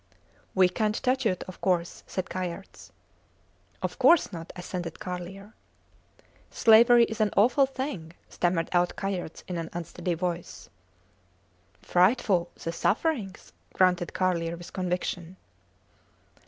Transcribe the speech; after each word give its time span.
We 0.55 0.67
cant 0.67 0.95
touch 1.03 1.27
it, 1.27 1.43
of 1.43 1.61
course, 1.61 2.03
said 2.07 2.27
Kayerts. 2.27 2.89
Of 3.83 3.99
course 3.99 4.33
not, 4.33 4.51
assented 4.55 4.99
Carlier. 4.99 5.53
Slavery 6.49 7.03
is 7.03 7.21
an 7.21 7.29
awful 7.37 7.67
thing, 7.67 8.13
stammered 8.27 8.67
out 8.73 8.95
Kayerts 8.95 9.43
in 9.47 9.59
an 9.59 9.69
unsteady 9.73 10.15
voice. 10.15 10.71
Frightful 11.83 12.49
the 12.55 12.71
sufferings, 12.71 13.53
grunted 13.73 14.11
Carlier 14.11 14.57
with 14.57 14.73
conviction. 14.73 15.37